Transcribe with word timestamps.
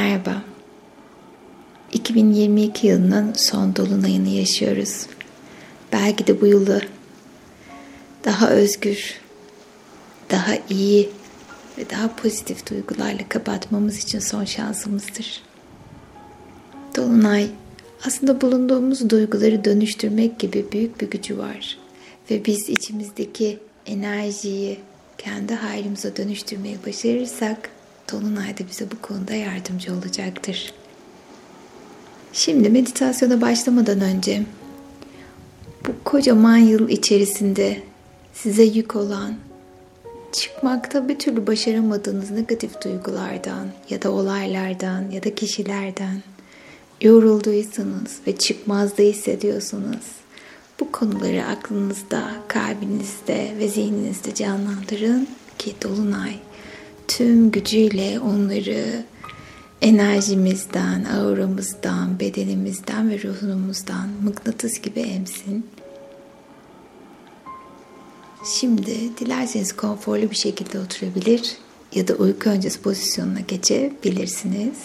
Merhaba. 0.00 0.42
2022 1.92 2.86
yılının 2.86 3.32
son 3.32 3.76
dolunayını 3.76 4.28
yaşıyoruz. 4.28 5.06
Belki 5.92 6.26
de 6.26 6.40
bu 6.40 6.46
yılı 6.46 6.82
daha 8.24 8.50
özgür, 8.50 9.20
daha 10.30 10.52
iyi 10.70 11.08
ve 11.78 11.90
daha 11.90 12.16
pozitif 12.16 12.70
duygularla 12.70 13.28
kapatmamız 13.28 13.98
için 13.98 14.18
son 14.18 14.44
şansımızdır. 14.44 15.42
Dolunay 16.96 17.46
aslında 18.06 18.40
bulunduğumuz 18.40 19.10
duyguları 19.10 19.64
dönüştürmek 19.64 20.38
gibi 20.38 20.66
büyük 20.72 21.00
bir 21.00 21.10
gücü 21.10 21.38
var 21.38 21.78
ve 22.30 22.44
biz 22.44 22.68
içimizdeki 22.68 23.58
enerjiyi 23.86 24.80
kendi 25.18 25.54
halimize 25.54 26.16
dönüştürmeyi 26.16 26.78
başarırsak 26.86 27.70
Dolunay 28.12 28.58
da 28.58 28.68
bize 28.70 28.90
bu 28.90 29.02
konuda 29.02 29.34
yardımcı 29.34 29.94
olacaktır. 29.94 30.72
Şimdi 32.32 32.70
meditasyona 32.70 33.40
başlamadan 33.40 34.00
önce 34.00 34.42
bu 35.86 35.92
kocaman 36.04 36.56
yıl 36.56 36.88
içerisinde 36.88 37.82
size 38.32 38.62
yük 38.62 38.96
olan 38.96 39.34
çıkmakta 40.32 41.08
bir 41.08 41.18
türlü 41.18 41.46
başaramadığınız 41.46 42.30
negatif 42.30 42.84
duygulardan 42.84 43.66
ya 43.90 44.02
da 44.02 44.10
olaylardan 44.10 45.10
ya 45.10 45.24
da 45.24 45.34
kişilerden 45.34 46.22
yorulduysanız 47.00 48.18
ve 48.26 48.36
çıkmazda 48.36 49.02
hissediyorsanız 49.02 50.06
bu 50.80 50.92
konuları 50.92 51.44
aklınızda, 51.44 52.30
kalbinizde 52.48 53.54
ve 53.58 53.68
zihninizde 53.68 54.34
canlandırın 54.34 55.28
ki 55.58 55.74
Dolunay 55.82 56.34
tüm 57.10 57.50
gücüyle 57.50 58.20
onları 58.20 59.04
enerjimizden, 59.82 61.04
auramızdan, 61.04 62.20
bedenimizden 62.20 63.10
ve 63.10 63.22
ruhumuzdan 63.22 64.08
mıknatıs 64.24 64.80
gibi 64.80 65.00
emsin. 65.00 65.66
Şimdi 68.44 69.18
dilerseniz 69.18 69.76
konforlu 69.76 70.30
bir 70.30 70.36
şekilde 70.36 70.78
oturabilir 70.80 71.56
ya 71.94 72.08
da 72.08 72.14
uyku 72.14 72.50
öncesi 72.50 72.82
pozisyonuna 72.82 73.40
geçebilirsiniz. 73.40 74.78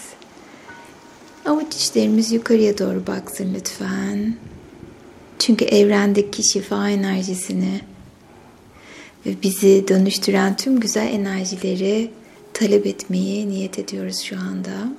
Avuç 1.46 1.76
içlerimiz 1.76 2.32
yukarıya 2.32 2.78
doğru 2.78 3.08
baksın 3.08 3.54
lütfen. 3.56 4.36
Çünkü 5.40 5.66
evrendeki 5.66 6.44
şifa 6.44 6.90
enerjisini 6.90 7.82
ve 9.26 9.42
bizi 9.44 9.86
dönüştüren 9.88 10.58
tüm 10.58 10.80
güzel 10.80 11.14
enerjileri 11.14 12.12
talep 12.54 12.88
etmeye 12.88 13.48
niyet 13.48 13.80
ediyoruz 13.80 14.20
şu 14.20 14.40
anda. 14.40 14.94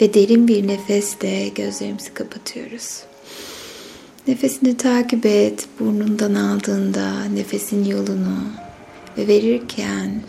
Ve 0.00 0.14
derin 0.14 0.48
bir 0.48 0.66
nefeste 0.66 1.48
gözlerimizi 1.48 2.14
kapatıyoruz. 2.14 3.02
Nefesini 4.28 4.76
takip 4.76 5.26
et. 5.26 5.68
Burnundan 5.80 6.34
aldığında 6.34 7.24
nefesin 7.24 7.84
yolunu 7.84 8.38
ve 9.18 9.28
verirken 9.28 10.22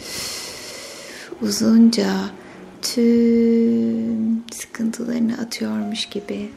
uzunca 1.41 2.29
tüm 2.81 4.43
sıkıntılarını 4.51 5.37
atıyormuş 5.41 6.05
gibi 6.05 6.49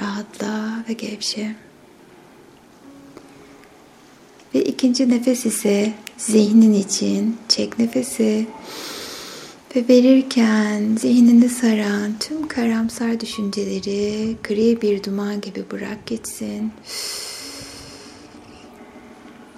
rahatla 0.00 0.84
ve 0.88 0.92
gevşe. 0.92 1.54
Ve 4.54 4.64
ikinci 4.64 5.08
nefes 5.08 5.46
ise 5.46 5.92
zihnin 6.16 6.72
için 6.72 7.36
çek 7.48 7.78
nefesi 7.78 8.46
ve 9.76 9.88
verirken 9.88 10.96
zihnini 11.00 11.48
saran 11.48 12.18
tüm 12.20 12.48
karamsar 12.48 13.20
düşünceleri 13.20 14.36
gri 14.48 14.82
bir 14.82 15.02
duman 15.02 15.40
gibi 15.40 15.64
bırak 15.70 16.06
gitsin. 16.06 16.72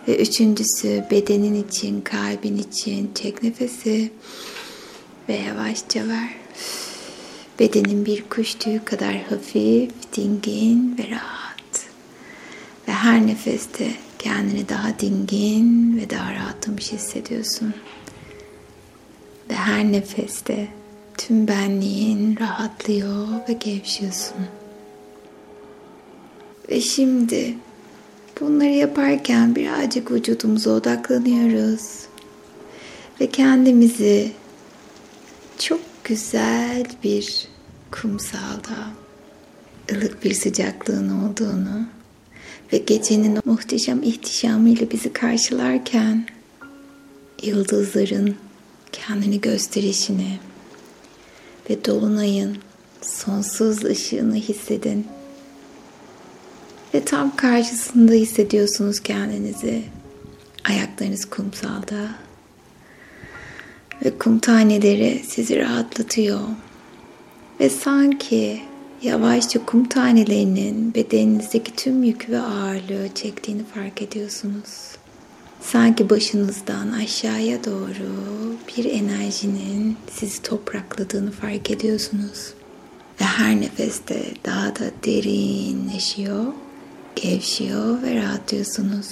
Ve 0.08 0.22
üçüncüsü 0.22 1.04
bedenin 1.10 1.64
için, 1.64 2.00
kalbin 2.00 2.56
için 2.56 3.10
çek 3.14 3.42
nefesi 3.42 4.10
ve 5.28 5.36
yavaşça 5.36 6.08
ver. 6.08 6.28
Bedenin 7.58 8.06
bir 8.06 8.24
kuş 8.28 8.54
tüyü 8.54 8.84
kadar 8.84 9.16
hafif, 9.16 9.90
dingin 10.16 10.98
ve 10.98 11.10
rahat. 11.10 11.86
Ve 12.88 12.92
her 12.92 13.26
nefeste 13.26 13.90
kendini 14.20 14.68
daha 14.68 14.98
dingin 14.98 15.96
ve 15.96 16.10
daha 16.10 16.34
rahatlamış 16.34 16.92
hissediyorsun. 16.92 17.74
Ve 19.50 19.54
her 19.54 19.92
nefeste 19.92 20.68
tüm 21.18 21.48
benliğin 21.48 22.36
rahatlıyor 22.40 23.28
ve 23.48 23.52
gevşiyorsun. 23.52 24.46
Ve 26.70 26.80
şimdi 26.80 27.54
bunları 28.40 28.70
yaparken 28.70 29.56
birazcık 29.56 30.10
vücudumuza 30.10 30.70
odaklanıyoruz. 30.70 32.00
Ve 33.20 33.26
kendimizi 33.30 34.32
çok 35.58 35.80
güzel 36.04 36.86
bir 37.04 37.48
kumsalda 37.90 38.90
ılık 39.92 40.24
bir 40.24 40.34
sıcaklığın 40.34 41.10
olduğunu 41.20 41.99
ve 42.72 42.78
gecenin 42.78 43.38
muhteşem 43.44 44.02
ihtişamıyla 44.02 44.90
bizi 44.90 45.12
karşılarken 45.12 46.26
yıldızların 47.42 48.36
kendini 48.92 49.40
gösterişini 49.40 50.38
ve 51.70 51.84
dolunayın 51.84 52.58
sonsuz 53.02 53.84
ışığını 53.84 54.34
hissedin. 54.34 55.06
Ve 56.94 57.04
tam 57.04 57.36
karşısında 57.36 58.12
hissediyorsunuz 58.12 59.00
kendinizi. 59.00 59.82
Ayaklarınız 60.64 61.24
kumsalda. 61.24 62.08
Ve 64.04 64.18
kum 64.18 64.38
taneleri 64.38 65.22
sizi 65.28 65.56
rahatlatıyor. 65.56 66.40
Ve 67.60 67.70
sanki 67.70 68.62
yavaşça 69.02 69.66
kum 69.66 69.88
tanelerinin 69.88 70.94
bedeninizdeki 70.94 71.76
tüm 71.76 72.02
yük 72.02 72.30
ve 72.30 72.40
ağırlığı 72.40 73.08
çektiğini 73.14 73.64
fark 73.64 74.02
ediyorsunuz. 74.02 74.90
Sanki 75.60 76.10
başınızdan 76.10 76.92
aşağıya 76.92 77.64
doğru 77.64 78.10
bir 78.68 78.84
enerjinin 78.84 79.96
sizi 80.10 80.42
toprakladığını 80.42 81.30
fark 81.30 81.70
ediyorsunuz. 81.70 82.52
Ve 83.20 83.24
her 83.24 83.60
nefeste 83.60 84.22
daha 84.44 84.76
da 84.76 84.84
derinleşiyor, 85.04 86.44
gevşiyor 87.16 88.02
ve 88.02 88.14
rahatlıyorsunuz. 88.22 89.06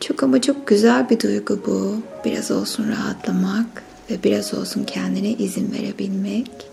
Çok 0.00 0.22
ama 0.22 0.40
çok 0.40 0.66
güzel 0.66 1.10
bir 1.10 1.20
duygu 1.20 1.60
bu. 1.66 1.96
Biraz 2.24 2.50
olsun 2.50 2.88
rahatlamak 2.88 3.82
ve 4.10 4.22
biraz 4.24 4.54
olsun 4.54 4.84
kendine 4.84 5.30
izin 5.30 5.72
verebilmek. 5.72 6.71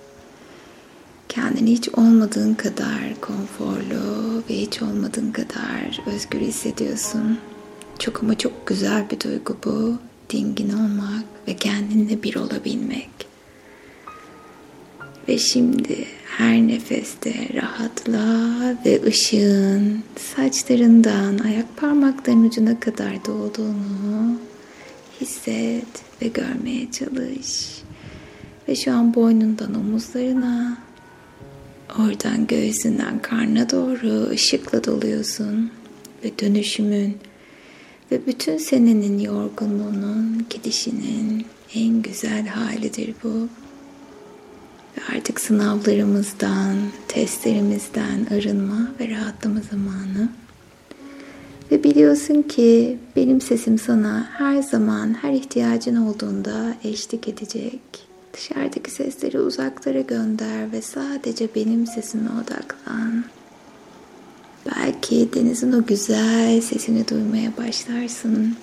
Kendini 1.40 1.72
hiç 1.72 1.90
olmadığın 1.90 2.54
kadar 2.54 3.22
konforlu 3.22 4.44
ve 4.50 4.62
hiç 4.62 4.82
olmadığın 4.82 5.32
kadar 5.32 6.14
özgür 6.16 6.40
hissediyorsun. 6.40 7.40
Çok 8.00 8.24
ama 8.24 8.38
çok 8.38 8.68
güzel 8.68 9.10
bir 9.10 9.20
duygu 9.20 9.58
bu. 9.66 9.98
Dingin 10.30 10.70
olmak 10.70 11.24
ve 11.48 11.56
kendinle 11.56 12.24
bir 12.24 12.36
olabilmek. 12.36 13.10
Ve 15.28 15.38
şimdi 15.38 16.06
her 16.26 16.68
nefeste 16.68 17.34
rahatla 17.54 18.50
ve 18.86 19.04
ışığın 19.06 20.04
saçlarından 20.36 21.38
ayak 21.38 21.78
parmaklarının 21.78 22.48
ucuna 22.48 22.80
kadar 22.80 23.26
dolduğunu 23.26 24.40
hisset 25.22 26.22
ve 26.22 26.28
görmeye 26.28 26.92
çalış. 26.92 27.82
Ve 28.68 28.76
şu 28.76 28.94
an 28.94 29.16
boynundan 29.16 29.76
omuzlarına, 29.76 30.89
oradan 32.00 32.48
göğsünden 32.48 33.22
karnına 33.22 33.70
doğru 33.70 34.30
ışıkla 34.30 34.84
doluyorsun. 34.84 35.72
Ve 36.24 36.40
dönüşümün 36.40 37.18
ve 38.12 38.28
bütün 38.28 38.58
senenin 38.58 39.20
yorgunluğunun 39.20 40.46
gidişinin 40.50 41.46
en 41.76 42.02
güzel 42.02 42.48
halidir 42.48 43.14
bu. 43.24 43.50
Ve 44.98 45.16
artık 45.18 45.40
sınavlarımızdan, 45.40 46.76
testlerimizden 47.08 48.28
arınma 48.32 48.92
ve 49.00 49.10
rahatlama 49.10 49.60
zamanı. 49.72 50.30
Ve 51.72 51.84
biliyorsun 51.84 52.42
ki 52.42 52.98
benim 53.16 53.42
sesim 53.42 53.78
sana 53.78 54.30
her 54.34 54.62
zaman, 54.62 55.14
her 55.14 55.34
ihtiyacın 55.34 55.96
olduğunda 55.96 56.76
eşlik 56.84 57.28
edecek. 57.28 58.09
Dışarıdaki 58.34 58.92
sesleri 58.92 59.40
uzaklara 59.40 60.02
gönder 60.02 60.72
ve 60.72 60.82
sadece 60.82 61.50
benim 61.56 61.88
sesime 61.88 62.30
odaklan. 62.44 63.24
Belki 64.66 65.30
denizin 65.34 65.72
o 65.72 65.86
güzel 65.86 66.62
sesini 66.62 67.08
duymaya 67.08 67.58
başlarsın. 67.58 68.56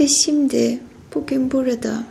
Ve 0.00 0.08
şimdi 0.08 0.80
bugün 1.14 1.50
burada 1.50 2.04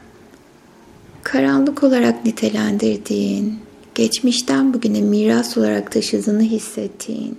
karanlık 1.23 1.83
olarak 1.83 2.25
nitelendirdiğin, 2.25 3.59
geçmişten 3.95 4.73
bugüne 4.73 5.01
miras 5.01 5.57
olarak 5.57 5.91
taşıdığını 5.91 6.41
hissettiğin 6.41 7.37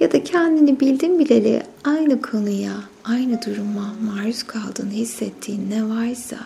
ya 0.00 0.12
da 0.12 0.24
kendini 0.24 0.80
bildin 0.80 1.18
bileli 1.18 1.62
aynı 1.84 2.22
konuya, 2.22 2.72
aynı 3.04 3.42
duruma 3.42 3.94
maruz 4.02 4.42
kaldığını 4.42 4.92
hissettiğin 4.92 5.70
ne 5.70 5.88
varsa 5.88 6.36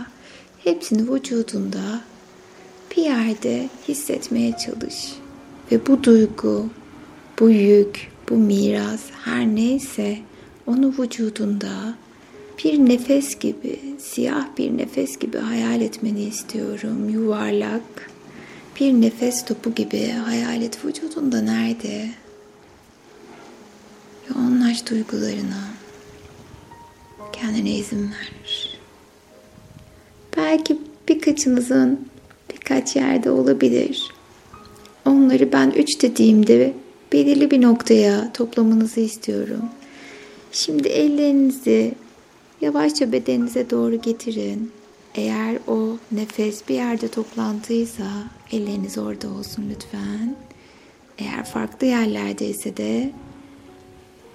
hepsini 0.64 1.14
vücudunda 1.14 2.00
bir 2.90 3.02
yerde 3.02 3.68
hissetmeye 3.88 4.56
çalış. 4.56 5.12
Ve 5.72 5.86
bu 5.86 6.04
duygu, 6.04 6.68
bu 7.40 7.50
yük, 7.50 8.10
bu 8.30 8.34
miras 8.34 9.00
her 9.24 9.46
neyse 9.46 10.18
onu 10.66 10.94
vücudunda 10.98 11.94
bir 12.64 12.78
nefes 12.78 13.38
gibi, 13.38 13.80
siyah 13.98 14.46
bir 14.58 14.78
nefes 14.78 15.18
gibi 15.18 15.38
hayal 15.38 15.80
etmeni 15.80 16.22
istiyorum. 16.22 17.08
Yuvarlak 17.08 18.10
bir 18.80 18.92
nefes 18.92 19.44
topu 19.44 19.74
gibi 19.74 20.08
hayal 20.08 20.62
et 20.62 20.84
vücudunda 20.84 21.42
nerede? 21.42 22.10
Yoğunlaş 24.30 24.90
duygularına. 24.90 25.64
Kendine 27.32 27.70
izin 27.70 28.02
ver. 28.02 28.73
Belki 30.44 30.78
birkaçınızın 31.08 32.08
birkaç 32.52 32.96
yerde 32.96 33.30
olabilir. 33.30 34.14
Onları 35.06 35.52
ben 35.52 35.70
üç 35.70 36.02
dediğimde 36.02 36.72
belirli 37.12 37.50
bir 37.50 37.62
noktaya 37.62 38.32
toplamanızı 38.32 39.00
istiyorum. 39.00 39.62
Şimdi 40.52 40.88
ellerinizi 40.88 41.94
yavaşça 42.60 43.12
bedeninize 43.12 43.70
doğru 43.70 44.00
getirin. 44.00 44.70
Eğer 45.14 45.58
o 45.66 45.96
nefes 46.12 46.68
bir 46.68 46.74
yerde 46.74 47.08
toplantıysa 47.08 48.06
elleriniz 48.52 48.98
orada 48.98 49.28
olsun 49.28 49.64
lütfen. 49.70 50.36
Eğer 51.18 51.44
farklı 51.44 51.86
yerlerdeyse 51.86 52.76
de 52.76 53.12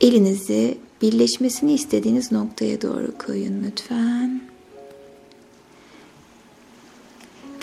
elinizi 0.01 0.77
birleşmesini 1.01 1.73
istediğiniz 1.73 2.31
noktaya 2.31 2.81
doğru 2.81 3.17
koyun 3.17 3.63
lütfen. 3.67 4.41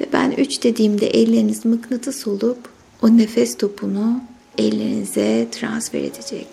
Ve 0.01 0.07
ben 0.13 0.31
üç 0.31 0.63
dediğimde 0.63 1.07
elleriniz 1.07 1.65
mıknatıs 1.65 2.27
olup 2.27 2.59
o 3.03 3.17
nefes 3.17 3.57
topunu 3.57 4.21
ellerinize 4.59 5.49
transfer 5.53 6.01
edecek. 6.01 6.49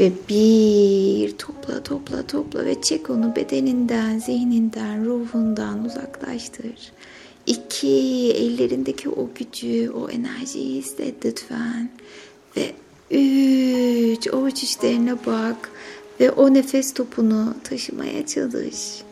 Ve 0.00 0.12
bir 0.28 1.38
topla 1.38 1.82
topla 1.82 2.26
topla 2.26 2.64
ve 2.64 2.82
çek 2.82 3.10
onu 3.10 3.36
bedeninden, 3.36 4.18
zihninden, 4.18 5.04
ruhundan 5.04 5.84
uzaklaştır. 5.84 6.92
İki, 7.46 8.32
ellerindeki 8.36 9.08
o 9.08 9.28
gücü, 9.34 9.90
o 9.90 10.10
enerjiyi 10.10 10.82
hisset 10.82 11.26
lütfen. 11.26 11.90
Ve 12.56 12.72
üç, 13.10 14.28
o 14.28 14.48
içlerine 14.48 15.16
bak 15.26 15.70
ve 16.20 16.30
o 16.30 16.54
nefes 16.54 16.94
topunu 16.94 17.54
taşımaya 17.64 18.26
çalış. 18.26 19.02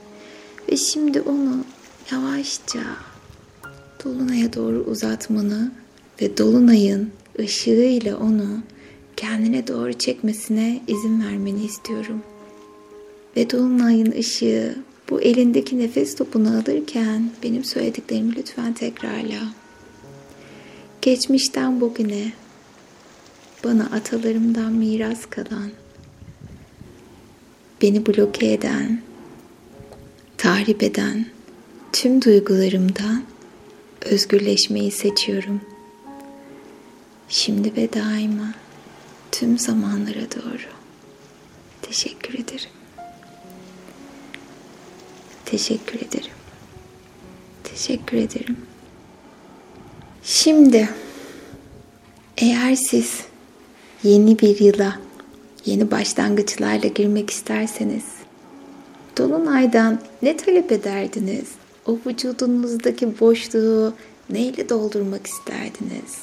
Ve 0.68 0.76
şimdi 0.76 1.20
onu 1.20 1.64
yavaşça 2.12 2.80
dolunaya 4.04 4.52
doğru 4.52 4.84
uzatmanı 4.84 5.72
ve 6.22 6.38
dolunayın 6.38 7.10
ışığıyla 7.38 8.16
onu 8.16 8.62
kendine 9.16 9.66
doğru 9.66 9.92
çekmesine 9.92 10.80
izin 10.86 11.22
vermeni 11.22 11.64
istiyorum. 11.64 12.22
Ve 13.36 13.50
dolunayın 13.50 14.12
ışığı 14.12 14.76
bu 15.10 15.20
elindeki 15.20 15.78
nefes 15.78 16.14
topunu 16.14 16.58
alırken 16.58 17.30
benim 17.42 17.64
söylediklerimi 17.64 18.36
lütfen 18.36 18.72
tekrarla. 18.72 19.40
Geçmişten 21.02 21.80
bugüne 21.80 22.32
bana 23.64 23.84
atalarımdan 23.84 24.72
miras 24.72 25.26
kalan, 25.26 25.70
beni 27.82 28.06
bloke 28.06 28.52
eden, 28.52 29.02
tahrip 30.36 30.82
eden 30.82 31.26
tüm 31.92 32.22
duygularımdan 32.22 33.22
özgürleşmeyi 34.04 34.90
seçiyorum. 34.90 35.60
Şimdi 37.28 37.76
ve 37.76 37.92
daima 37.92 38.54
tüm 39.32 39.58
zamanlara 39.58 40.20
doğru. 40.20 40.70
Teşekkür 41.82 42.34
ederim. 42.34 42.70
Teşekkür 45.44 45.98
ederim. 45.98 46.32
Teşekkür 47.64 48.16
ederim. 48.16 48.56
Şimdi 50.22 50.88
eğer 52.36 52.74
siz 52.74 53.20
yeni 54.02 54.38
bir 54.38 54.60
yıla, 54.60 55.00
yeni 55.66 55.90
başlangıçlarla 55.90 56.88
girmek 56.88 57.30
isterseniz 57.30 58.04
Dolunay'dan 59.18 60.00
ne 60.22 60.36
talep 60.36 60.72
ederdiniz? 60.72 61.46
O 61.90 61.98
vücudunuzdaki 62.06 63.20
boşluğu 63.20 63.94
neyle 64.30 64.68
doldurmak 64.68 65.26
isterdiniz? 65.26 66.18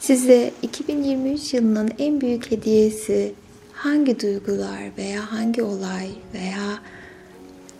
Size 0.00 0.50
2023 0.62 1.54
yılının 1.54 1.90
en 1.98 2.20
büyük 2.20 2.50
hediyesi 2.50 3.34
hangi 3.72 4.20
duygular 4.20 4.80
veya 4.98 5.32
hangi 5.32 5.62
olay 5.62 6.08
veya 6.34 6.78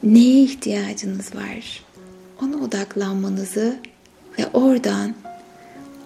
neye 0.02 0.42
ihtiyacınız 0.42 1.34
var? 1.34 1.84
Ona 2.42 2.56
odaklanmanızı 2.64 3.76
ve 4.38 4.46
oradan 4.52 5.14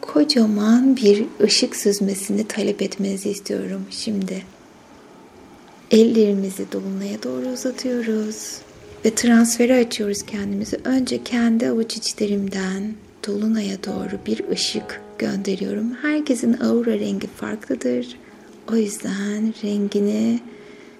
kocaman 0.00 0.96
bir 0.96 1.26
ışık 1.42 1.76
süzmesini 1.76 2.46
talep 2.46 2.82
etmenizi 2.82 3.30
istiyorum 3.30 3.86
şimdi. 3.90 4.42
Ellerimizi 5.90 6.72
dolunaya 6.72 7.22
doğru 7.22 7.48
uzatıyoruz 7.48 8.67
ve 9.04 9.14
transferi 9.14 9.74
açıyoruz 9.74 10.22
kendimizi. 10.22 10.80
Önce 10.84 11.24
kendi 11.24 11.68
avuç 11.68 11.96
içlerimden 11.96 12.94
dolunaya 13.26 13.84
doğru 13.84 14.18
bir 14.26 14.48
ışık 14.48 15.00
gönderiyorum. 15.18 15.94
Herkesin 16.02 16.60
aura 16.60 16.92
rengi 16.92 17.26
farklıdır. 17.26 18.16
O 18.72 18.76
yüzden 18.76 19.54
rengini 19.64 20.40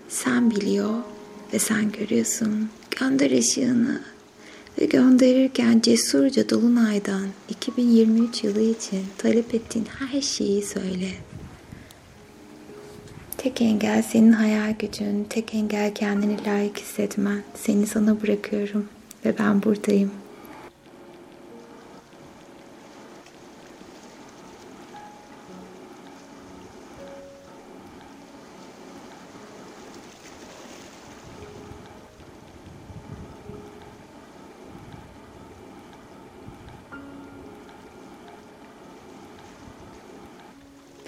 sen 0.08 0.50
biliyor 0.50 0.94
ve 1.52 1.58
sen 1.58 1.92
görüyorsun. 1.92 2.68
Gönder 3.00 3.30
ışığını 3.30 4.00
ve 4.80 4.84
gönderirken 4.84 5.80
cesurca 5.80 6.48
Dolunay'dan 6.48 7.26
2023 7.48 8.44
yılı 8.44 8.60
için 8.60 9.04
talep 9.18 9.54
ettiğin 9.54 9.86
her 9.98 10.20
şeyi 10.20 10.62
söyle. 10.62 11.08
Tek 13.38 13.62
engel 13.62 14.02
senin 14.02 14.32
hayal 14.32 14.74
gücün, 14.78 15.24
tek 15.24 15.54
engel 15.54 15.94
kendini 15.94 16.44
layık 16.46 16.78
hissetmen. 16.78 17.42
Seni 17.54 17.86
sana 17.86 18.22
bırakıyorum 18.22 18.88
ve 19.24 19.38
ben 19.38 19.62
buradayım. 19.62 20.10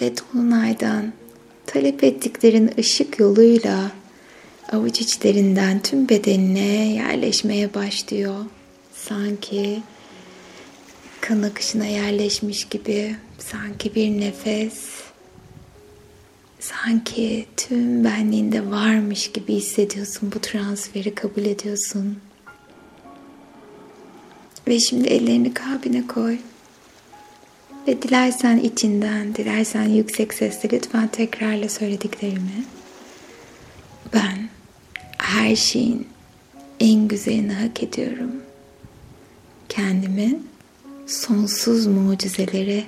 ve 0.01 0.13
dolunaydan 0.17 1.13
talep 1.73 2.03
ettiklerin 2.03 2.71
ışık 2.79 3.19
yoluyla 3.19 3.91
avuç 4.71 5.01
içlerinden 5.01 5.81
tüm 5.81 6.09
bedenine 6.09 6.93
yerleşmeye 6.93 7.73
başlıyor. 7.73 8.35
Sanki 8.93 9.83
kan 11.21 11.41
akışına 11.41 11.85
yerleşmiş 11.85 12.65
gibi, 12.65 13.15
sanki 13.39 13.95
bir 13.95 14.09
nefes, 14.09 14.73
sanki 16.59 17.45
tüm 17.57 18.03
benliğinde 18.03 18.71
varmış 18.71 19.31
gibi 19.31 19.53
hissediyorsun. 19.53 20.31
Bu 20.35 20.39
transferi 20.39 21.15
kabul 21.15 21.45
ediyorsun. 21.45 22.17
Ve 24.67 24.79
şimdi 24.79 25.07
ellerini 25.07 25.53
kalbine 25.53 26.07
koy. 26.07 26.37
Ve 27.87 28.01
dilersen 28.01 28.57
içinden, 28.57 29.35
dilersen 29.35 29.83
yüksek 29.83 30.33
sesle 30.33 30.69
lütfen 30.73 31.07
tekrarla 31.07 31.69
söylediklerimi. 31.69 32.65
Ben 34.13 34.49
her 35.17 35.55
şeyin 35.55 36.07
en 36.79 37.07
güzelini 37.07 37.53
hak 37.53 37.83
ediyorum. 37.83 38.31
Kendimi 39.69 40.39
sonsuz 41.07 41.87
mucizelere 41.87 42.83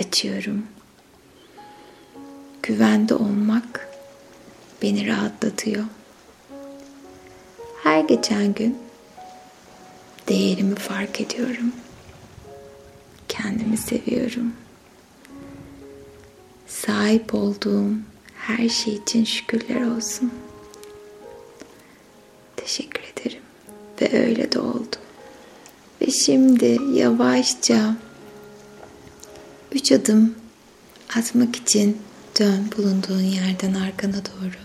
açıyorum. 0.00 0.66
Güvende 2.62 3.14
olmak 3.14 3.88
beni 4.82 5.08
rahatlatıyor. 5.08 5.84
Her 7.82 8.00
geçen 8.00 8.54
gün 8.54 8.78
Değerimi 10.28 10.74
fark 10.74 11.20
ediyorum. 11.20 11.72
Kendimi 13.28 13.76
seviyorum. 13.76 14.52
Sahip 16.66 17.34
olduğum 17.34 17.90
her 18.34 18.68
şey 18.68 18.94
için 18.94 19.24
şükürler 19.24 19.96
olsun. 19.96 20.32
Teşekkür 22.56 23.02
ederim. 23.02 23.42
Ve 24.00 24.26
öyle 24.26 24.52
de 24.52 24.60
oldu. 24.60 24.96
Ve 26.02 26.10
şimdi 26.10 26.78
yavaşça 26.92 27.96
üç 29.72 29.92
adım 29.92 30.34
atmak 31.16 31.56
için 31.56 31.96
dön 32.40 32.70
bulunduğun 32.76 33.20
yerden 33.20 33.74
arkana 33.74 34.12
doğru. 34.14 34.58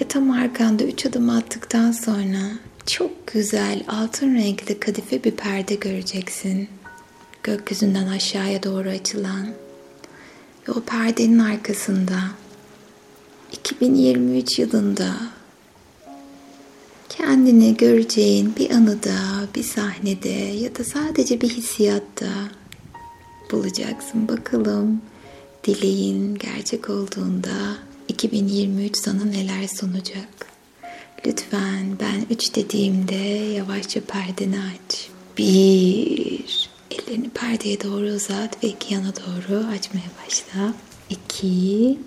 Ve 0.00 0.08
tam 0.08 0.30
arkanda 0.30 0.84
üç 0.84 1.06
adım 1.06 1.30
attıktan 1.30 1.92
sonra 1.92 2.38
çok 2.86 3.26
güzel 3.26 3.84
altın 3.88 4.34
renkli 4.34 4.80
kadife 4.80 5.24
bir 5.24 5.30
perde 5.30 5.74
göreceksin. 5.74 6.68
Gökyüzünden 7.46 8.06
aşağıya 8.06 8.62
doğru 8.62 8.88
açılan. 8.88 9.46
Ve 10.68 10.72
o 10.72 10.80
perdenin 10.80 11.38
arkasında 11.38 12.18
2023 13.52 14.58
yılında 14.58 15.16
kendini 17.08 17.76
göreceğin 17.76 18.56
bir 18.56 18.70
anıda, 18.70 19.18
bir 19.54 19.62
sahnede 19.62 20.28
ya 20.28 20.76
da 20.76 20.84
sadece 20.84 21.40
bir 21.40 21.48
hissiyatta 21.48 22.28
bulacaksın. 23.52 24.28
Bakalım 24.28 25.02
dileğin 25.64 26.34
gerçek 26.34 26.90
olduğunda 26.90 27.76
2023 28.08 28.96
sana 28.96 29.24
neler 29.24 29.68
sunacak? 29.68 30.46
Lütfen 31.26 31.98
ben 32.00 32.26
3 32.30 32.54
dediğimde 32.54 33.14
yavaşça 33.54 34.00
perdeni 34.00 34.56
aç. 34.58 35.08
Bir, 35.38 36.75
ellerini 36.90 37.28
perdeye 37.28 37.80
doğru 37.80 38.06
uzat 38.06 38.64
ve 38.64 38.68
iki 38.68 38.94
yana 38.94 39.12
doğru 39.16 39.66
açmaya 39.66 40.10
başla. 40.24 40.74
İki 41.10 41.98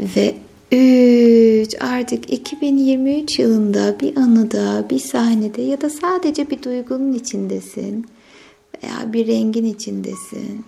ve 0.00 0.34
üç. 0.72 1.74
Artık 1.80 2.32
2023 2.32 3.38
yılında 3.38 4.00
bir 4.00 4.16
anıda, 4.16 4.90
bir 4.90 4.98
sahnede 4.98 5.62
ya 5.62 5.80
da 5.80 5.90
sadece 5.90 6.50
bir 6.50 6.62
duygunun 6.62 7.12
içindesin 7.12 8.06
veya 8.82 9.12
bir 9.12 9.26
rengin 9.26 9.64
içindesin. 9.64 10.64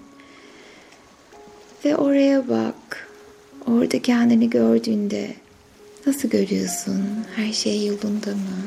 Ve 1.84 1.96
oraya 1.96 2.48
bak. 2.48 3.08
Orada 3.66 4.02
kendini 4.02 4.50
gördüğünde 4.50 5.34
nasıl 6.06 6.28
görüyorsun? 6.28 7.04
Her 7.36 7.52
şey 7.52 7.86
yolunda 7.86 8.30
mı? 8.30 8.64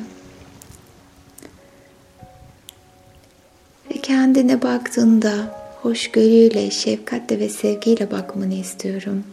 Kendine 4.07 4.61
baktığında 4.61 5.55
hoşgörüyle, 5.81 6.71
şefkatle 6.71 7.39
ve 7.39 7.49
sevgiyle 7.49 8.11
bakmanı 8.11 8.53
istiyorum. 8.53 9.23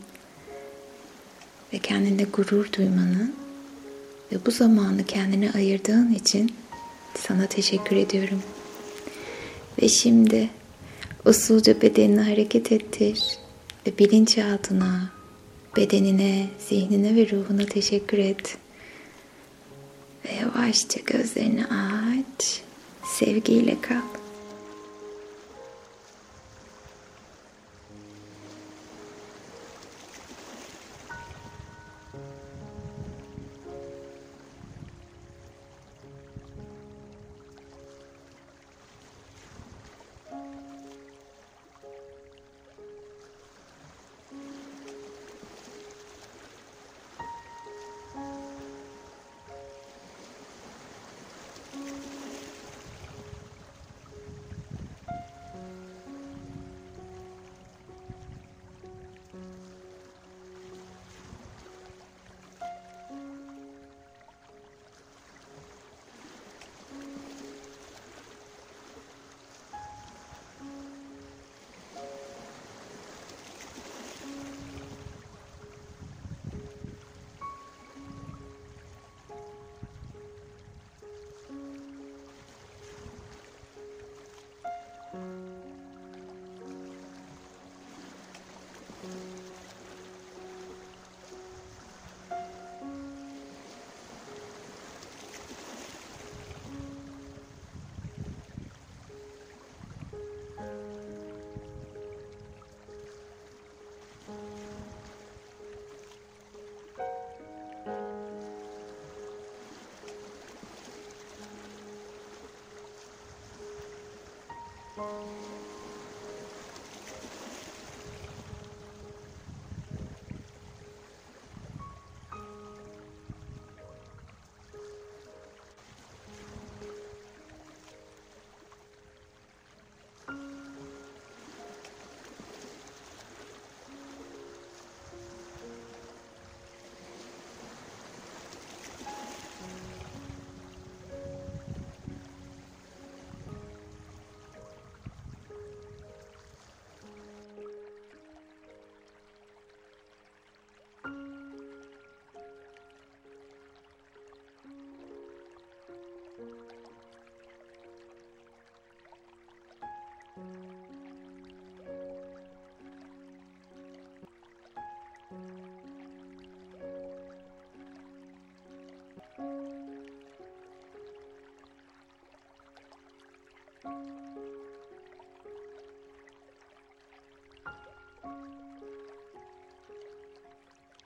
Ve 1.72 1.78
kendine 1.78 2.22
gurur 2.22 2.72
duymanı 2.72 3.32
ve 4.32 4.36
bu 4.46 4.50
zamanı 4.50 5.04
kendine 5.04 5.50
ayırdığın 5.52 6.14
için 6.14 6.54
sana 7.14 7.46
teşekkür 7.46 7.96
ediyorum. 7.96 8.42
Ve 9.82 9.88
şimdi 9.88 10.50
usulca 11.24 11.82
bedenini 11.82 12.20
hareket 12.20 12.72
ettir 12.72 13.38
ve 13.86 13.98
bilinçaltına, 13.98 15.10
bedenine, 15.76 16.46
zihnine 16.68 17.16
ve 17.16 17.30
ruhuna 17.30 17.66
teşekkür 17.66 18.18
et. 18.18 18.56
Ve 20.24 20.32
yavaşça 20.32 21.00
gözlerini 21.06 21.64
aç, 21.66 22.60
sevgiyle 23.04 23.80
kal. 23.80 24.23